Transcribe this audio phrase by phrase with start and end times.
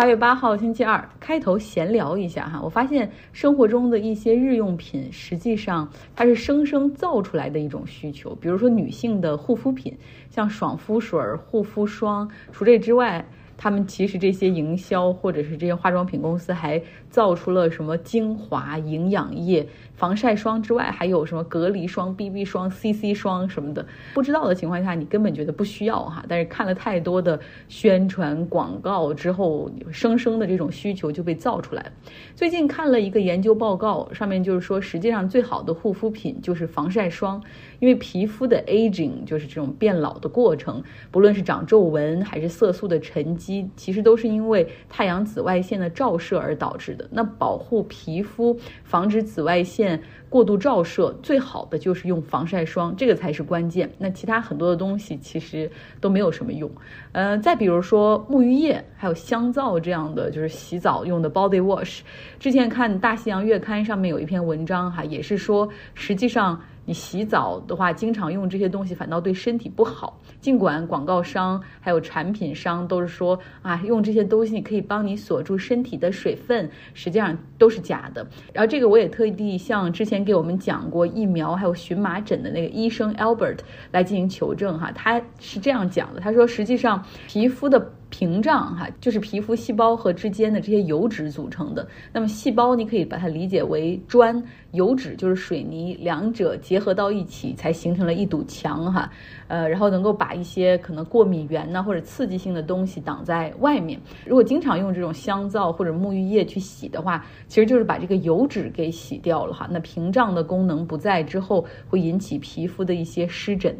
[0.00, 8.34] 八月八号星期二，开头闲聊一下哈，我发现生活中的一些日用品，实际上它是生生造出来的一种需求。
[8.36, 9.94] 比如说女性的护肤品，
[10.30, 12.26] 像爽肤水、护肤霜。
[12.50, 13.22] 除这之外，
[13.58, 23.84] 他们其实这些营销或者是这些化妆品公司还造出了什么精华、营养液、防晒霜之外，还有什么隔离霜、BB 霜、CC 霜什么的。
[24.14, 26.24] 不知道的情况下，你根本觉得不需要哈。
[26.28, 27.38] 但是看了太多的
[27.68, 31.92] 宣传广告之后，生生的这种需求就被造出来了。
[32.36, 37.42] 最近看了一个研究报告，上面就是说，实际上最好的护肤品就是防晒霜，
[37.80, 40.80] 因为皮肤的 aging 就是这种变老的过程，
[41.10, 43.68] 不论是长皱纹还是色素的沉积。
[43.74, 46.96] 其实都是因为太阳紫外线的照射而导致。
[47.10, 53.90] 那保护皮肤、防止紫外线过度照射，最好的就是用防晒霜，这个才是关键。
[53.98, 56.70] 那其他很多的东西其实都没有什么用。
[57.12, 62.00] 呃，再比如说沐浴液，还有香皂这样的，就是洗澡用的 body wash。
[62.38, 66.60] 之前看《大西洋月刊》上面有一篇文章哈，也是说，实际上。
[66.84, 70.20] 你洗澡的话，经常用这些东西反倒对身体不好。
[70.40, 78.26] 尽管广告商还有产品商都是说啊，用这些东西可以帮你锁住身体的水分，实际上都是假的。
[78.52, 83.58] 然后这个我也特地向之前给我们讲过疫苗还有荨麻疹的那个医生 Albert
[83.92, 87.92] 来进行求证哈，他是这样讲的，他说实际上皮肤的。
[88.10, 91.86] 屏障哈，就是皮肤细胞和之间的这些油脂组成的。
[92.12, 99.10] 那么细胞你可以把它理解为砖，油脂就是水泥，两者结合到一起才形成了一堵墙哈。
[99.48, 103.98] 呃，然后能够把一些可能过敏源呢或者刺激性的东西挡在外面。
[104.26, 109.68] 如果经常用这种香皂或者沐浴液去洗的话，其实就是把这个油脂给洗掉了哈。
[109.70, 113.76] 那屏障的功能不在之后，会引起皮肤的一些湿疹。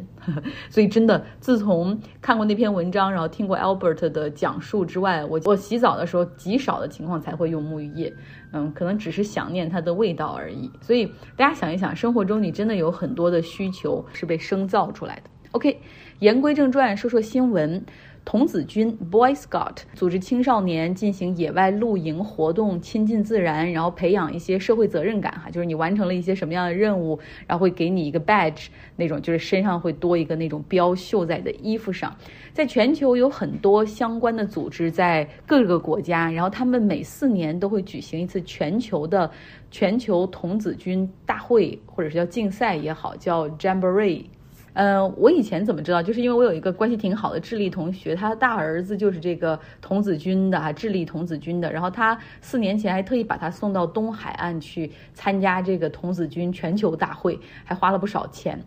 [0.69, 8.13] 所以真的，自从看过那篇文章，然后听过 Albert 的的讲述之外，我我洗澡的时候极少的情况才会用沐浴液，
[8.53, 10.71] 嗯，可能只是想念它的味道而已。
[10.79, 11.05] 所以
[11.35, 15.23] 大家想一想，生活中你真的有很多的需求是被生造出来的。
[15.53, 15.77] OK，
[16.19, 17.83] 言归正传，说说新闻。
[18.23, 25.33] 童子军 （Boy Scout） 组织青少年进行野外露营活动，亲近自然，然后培养一些社会责任感。
[25.33, 32.15] 哈，就是你完成了一些什么样的任务，然后会给你一个 badge，那种就是身上会多一个那种标绣在的衣服上。
[32.53, 39.29] 在全球有很多相关的组织在各个国家，然后他们每四年都会举行一次全球的
[39.71, 44.25] 全球童子军大会，或者是叫竞赛也好，叫 Jamboree。
[44.73, 46.01] 嗯，我以前怎么知道？
[46.01, 51.71] 就是因为我有一个关系挺好的智利同学，他的大儿子就是这个童子军的哈，智利童子军的。
[51.71, 58.57] 然后他四年前还特意把他送到东海岸去参加这个童子军全球大会，还花了不少钱。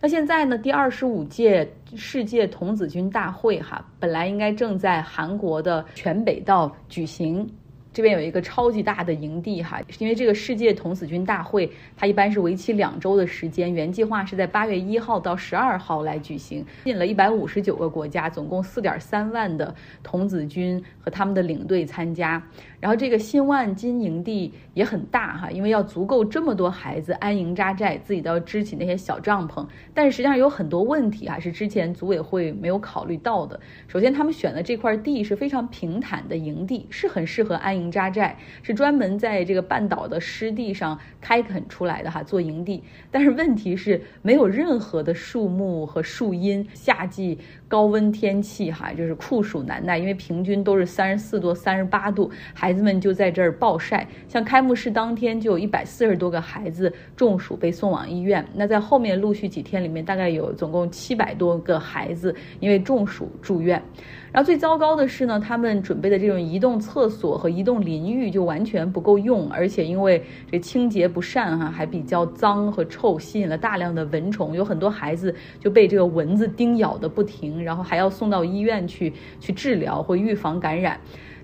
[0.00, 0.56] 那现在呢？
[0.56, 7.46] 第二十五届世界童子军大会哈，本来应该正在韩国的全北道举行。
[7.92, 22.40] 这边有一个超级大的营地哈，因为这个世界童子军大会，它一般是为期两周的时间，原计划是在八月一号到十二号来举行，吸引了一百五十九个国家，总共四点三万的童子军和他们的领队参加。
[22.80, 29.66] 然后这个新万金营地也很大哈，因为要足够这么多孩子安营扎寨，自己都要支起那些小帐篷。
[29.92, 33.60] 但是实际上有很多问题啊，是之前组委会没有考虑到的。
[33.86, 42.82] 首先，他们选的这块地是非常平坦的营地，是很适合安营扎寨，是专门在这个半岛的湿地上开垦出来的哈，做营地。
[43.10, 52.69] 但是问题是没有任何的树木和树荫，夏季高温天气哈，就是酷暑难耐，因为平均都是三十四度、三十八度，还。
[52.70, 58.46] 孩子们就在这儿暴晒，像开幕式当天就有一百四十多个孩子中暑被送往医院。
[58.54, 63.82] 那在后面陆续几天里面，大概有总共七百多个孩子因为中暑住院。
[64.30, 80.96] 然后最糟糕的是呢，他们准备的这种移动厕所和移动淋浴就完全不够用，而且因为这清洁不善哈，还比较脏和臭，吸引了大量的蚊虫，有很多孩子就被这个蚊子叮咬的不停，然后还要送到医院去去治疗或预防感染。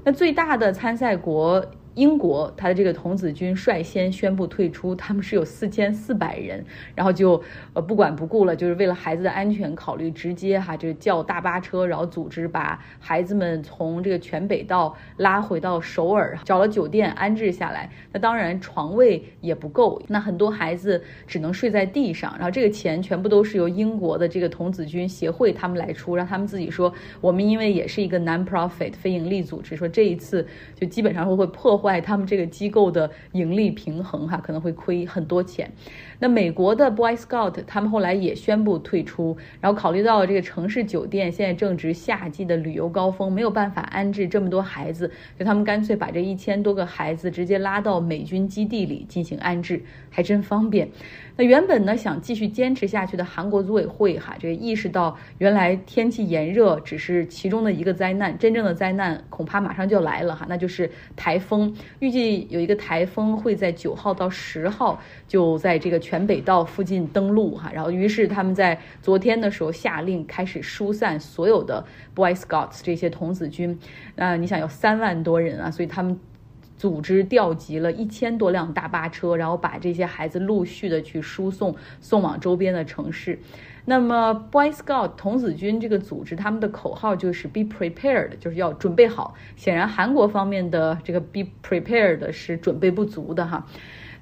[0.07, 1.67] 那最大的参赛国。
[1.97, 6.63] 英国，他的这个童子军率先宣布退出，他们是有四千四百人，
[6.95, 17.91] 然后就呃不管不顾了，就是为了孩子的安全考虑，直接哈就叫大巴车，然后组织把孩子们从这个全北道拉回到首尔，找了酒店安置下来。
[18.13, 22.31] 那当然床位也不够，那很多孩子只能睡在地上。
[22.37, 30.47] 然后这个钱全部都是由英国的这个童子军协会他们来出，让他们自己说，我们因为也是一个 non-profit 非盈利组织，说这一次
[30.79, 31.86] 就基本上会会破。
[31.87, 35.71] 坏他们这个机构的盈利平衡哈，可能会亏很多钱。
[36.19, 50.89] 那美国的 Boy Scout 他们后来也宣布退出，然后考虑到这个城市酒店现在正值夏季的旅游高峰，没有办法安置这么多孩子，就他们干脆把这一千多个孩子直接拉到美军基地里进行安置，还真方便。
[51.37, 61.76] 那原本呢想继续坚持下去的韩国组委会哈，这个意识到原来天气炎热只是其中的一个灾难，真正的灾难恐怕马上就要来了哈，那就是台风。
[61.99, 71.85] 预计有一个台风会在九号到十号就在这个全北道附近登陆哈，然后于是他们在昨天的时候下令开始疏散所有的
[72.15, 73.79] Boy Scouts 这些童子军。
[74.15, 76.19] 那你想有三万多人啊，所以他们。
[76.77, 83.39] 组织调集了一千多辆大巴车，然后把这些孩子陆续的去输送送往周边的城市。
[83.89, 89.35] 那么，Boy Scout 童子军这个组织，他们的口号就是 Be prepared，就是要准备好。
[89.55, 93.65] 显然，韩国方面的这个 Be prepared 是准备不足的哈。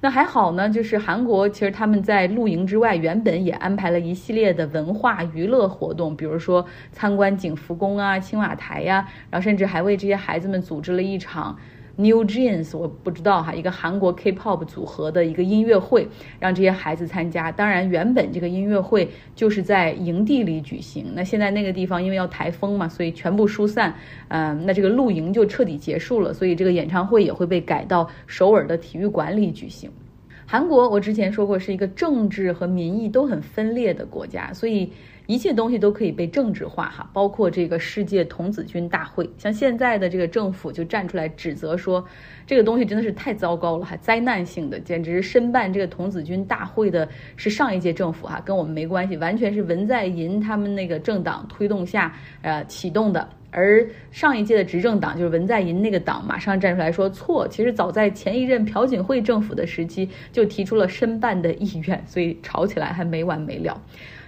[0.01, 11.57] 那还好呢，就是韩国其实他们在露营之外，原本也安排了一系列的文化娱乐活动，比如说参观景福宫啊、青瓦台呀，然后甚至还为这些孩子们组织了一场。
[11.97, 16.07] New Jeans，我不知道哈，一个韩国 K-pop 组合的一个音乐会，
[16.39, 17.51] 让这些孩子参加。
[17.51, 21.05] 当然，原本这个音乐会就是在营地里举行。
[21.15, 23.95] 那现在那个地方因为要台风嘛，所以全部疏散。
[24.27, 29.89] 嗯，那这个露营就彻底结束了，所以这个演唱会也会被改到首尔的体育馆里举行。
[30.45, 34.91] 韩国，我之前说过是一个政治和民意都很分裂的国家，所以。
[35.27, 39.29] 一切东西都可以被政治化，哈，包括这个世界童子军大会。
[39.37, 42.03] 像现在的这个政府就站出来指责说，
[42.45, 53.27] 这个东西真的是太糟糕了，哈，灾难性的，简直申办这个童子军大会的是上一届政府，哈，跟我们没关系，完全是文在寅他们那个政党推动下，呃，启动的。
[53.51, 57.47] 而上一届的执政党就是文在寅那个党，马上站出来说错。
[57.47, 63.81] 其实早在前一任朴槿惠政府的时期就提出了申办的意愿，所以吵起来还没完没了。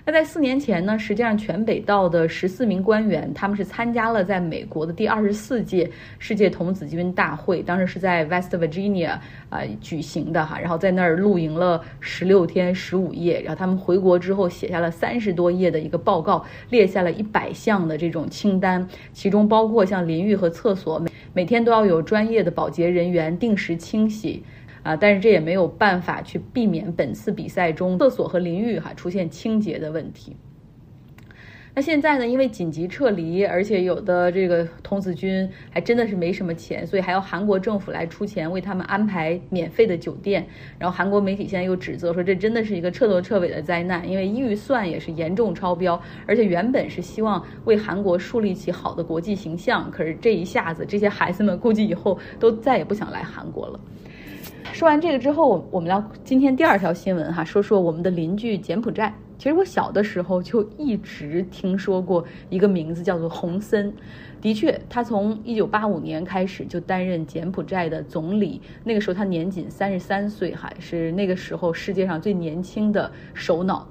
[0.08, 9.18] 那在四年前呢，实际上全北道的十四名官员，他们是参加了在美国的第二十四届世界童子军大会，当时是在 West Virginia
[9.50, 24.42] 啊举行的哈，然后在那儿露营了十六天十五夜，然后他们回国之后写下了三十多页的一个报告，列下了一百项的这种清单，其中包括像淋浴和厕所每每天都要有专业的保洁人员定时清洗。
[24.88, 30.34] 啊，但是这也没有办法去避免本次比赛中厕所和淋浴哈出现清洁的问题。
[31.76, 40.48] 那现在呢，因为紧急撤离，而且有的这个童子军还真的是没什么钱，所以还要韩国政府来出钱为他们安排免费的酒店。
[40.80, 53.80] 然后韩国媒体现在又指责说，这真的是一个彻头彻尾的灾难，因为预算也是严重超标，而且原本是希望为韩国树立起好的国际形象，可是这一下子，这些孩子们估计以后都再也不想来韩国了。
[54.74, 59.14] 说完这个之后，我我们聊今天第二条新闻哈，说说我们的邻居柬埔寨。
[59.38, 63.94] 其实我小的时候就一直听说过一个名字叫做洪森，
[64.42, 73.88] 的确，他从一九八五年开始就担任柬埔寨的总理，那个时候他年仅三十三岁，哈，是那个时候世界上最年轻的首脑。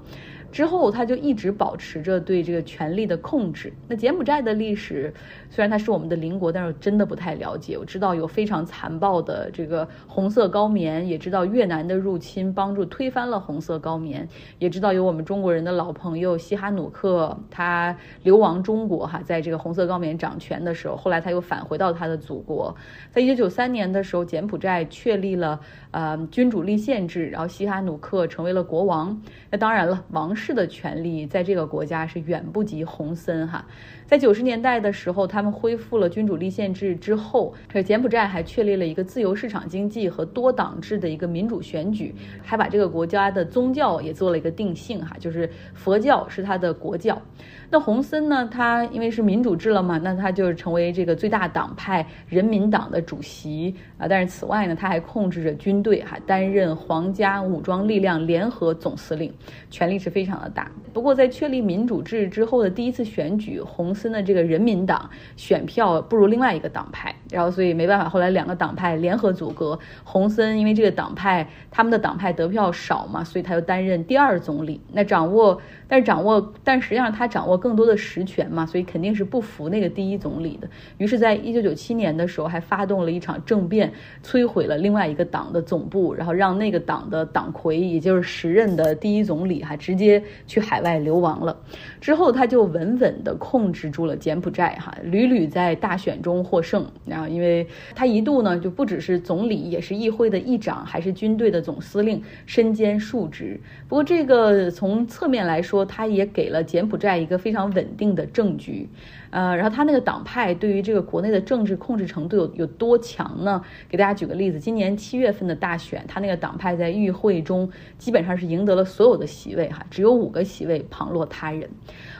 [0.56, 3.70] 之后，他就一直保持着对这个权力的控制。
[3.86, 5.12] 那柬埔寨的历史，
[5.50, 7.76] 虽然它是我们的邻国，但是我真的不太了解。
[7.76, 14.26] 我知道有非常残暴的这个红色高棉，也知道越南的入侵帮助推翻了红色高棉，
[14.58, 22.74] 也知道有我们中国人的老朋友西哈努克，他流亡中国哈，在这个红色高棉掌权的时候，后来他又返回到他的祖国。
[23.10, 25.60] 在一九九三年的时候，柬埔寨确立了
[25.90, 29.20] 呃君主立宪制，然后西哈努克成为了国王。
[29.50, 30.45] 那当然了，王室。
[30.54, 33.66] 的权利在这个国家是远不及洪森哈。
[34.06, 47.20] 在九十年代的时候，他们恢复了君主立宪制之后，这柬埔寨还确立了一个自由市场经济和多党制的一个民主选举，还把这个国家的宗教也做了一个定性哈，就是佛教是他的国教。
[47.68, 54.06] 那洪森呢，他因为是民主制了嘛，那他就成为这个最大党派人民党的主席啊。
[54.06, 59.34] 但是此外呢，他还控制着军队哈，担任皇家武装力量联合总司令，
[59.68, 60.70] 权力是非常的大。
[60.92, 63.95] 不过在确立民主制之后的第一次选举，洪。
[63.96, 69.78] 森的这个人民党选票不如另外一个党派，然后所以没办法，后来两个党派联合组阁。
[70.04, 74.80] 洪森因为这个党派他们的党派得票少嘛，所以他又担任第二总理。
[74.92, 80.68] 那掌握，但是掌握，但实际上他掌握更多的实权嘛，所以肯定是不服那个第一总理的。
[80.98, 83.92] 于是，在一九九七年的时候，还发动了一场政变，
[84.22, 91.56] 摧毁了另外一个党的总部，然后让那个党的党魁，也就是时任的第一总理，还直接去海外流亡了。
[92.00, 93.86] 之后，他就稳稳地控制。
[93.96, 96.84] 住了柬埔寨哈，屡屡在大选中获胜，
[97.16, 103.58] 啊因为他一度呢就不只是总理，也是议会的议长，还是军队的总司令，身兼数职。
[103.88, 108.88] 不过这个从侧面来说，他也给了柬埔寨一个非常稳定的政局。
[109.30, 113.60] 呃，然后他那个党派对于这个国内的政治控制程度有有多强呢？
[113.88, 117.68] 给大家举个例子，今年七月份的大选，他那个党派在议会中
[117.98, 121.68] 基本上是赢得了所有的席位，哈，只有五个席位旁落他人。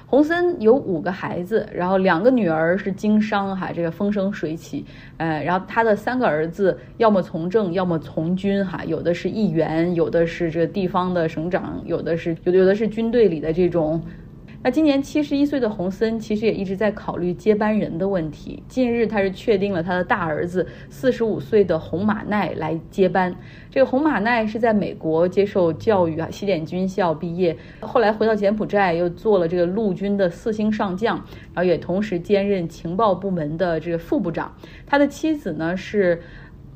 [0.09, 4.85] 洪森有五个孩子，然后两个女儿是经商，哈，这个风生水起。
[5.17, 14.01] 呃，然后他的三个儿子要么从政，要么从军，哈，有的是议员，有的是这个地方的省长，有的是有有的是军队里的这种。
[14.63, 18.63] 那今年七十一岁的洪森其实也一直在考虑接班人的问题。
[18.67, 23.33] 近日，他是确定了他的大儿子四十五岁的洪马奈来接班。
[23.71, 31.17] 这个洪马奈是在美国接受教育啊，西点军校毕业，后来回到柬埔寨又做了这个陆军的四星上将，
[31.55, 34.53] 然后也同时兼任情报部门的这个副部长。
[34.85, 36.21] 他的妻子呢是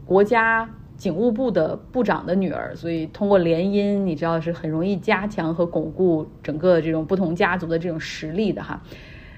[0.04, 0.68] 国家。
[1.00, 8.82] 警务部的部长的女儿，所以通过联姻，你知道是很容易加强和巩固整个这种不同家族的这种实力的哈。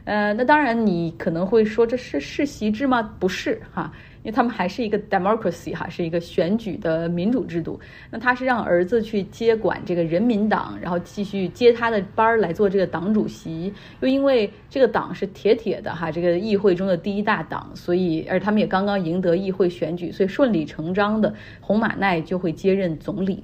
[0.02, 3.00] 呃，那当然你可能会说这是世袭制吗？
[3.21, 3.92] 不是哈。
[4.23, 7.79] 因为他们还是一个 democracy 哈，是一个选举的民主制度。
[8.11, 13.73] 那他是让儿子去接管这个人民党，然后继续接他的班儿来做这个党主席。
[14.00, 23.43] 又因为这个党是铁铁的哈，这个议会中的第一大党，所以而他们也刚刚赢得议会选举，所以顺理成章的红马奈就会接任总理。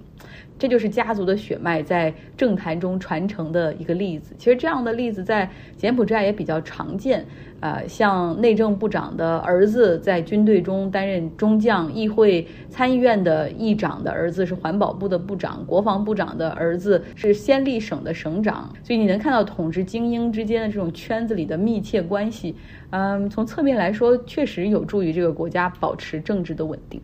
[0.59, 4.35] 这就是家族的血脉在政坛中传承的一个例子。
[4.39, 7.25] 其实这样的例子在柬埔寨也比较常见。
[7.61, 18.73] 呃，像内政部长的儿子在军队中担任中将，议会参议院的议长的儿子是环保部的部长，国防部长的儿子是先立省的省长。
[18.85, 22.55] 所以你能看到统治精英之间的这种圈子里的密切关系。
[22.91, 27.01] 嗯，从侧面来说，确实有助于这个国家保持政治的稳定。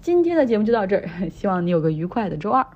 [0.00, 2.66] 今天的节目就到这儿，希望你有个愉快的周二。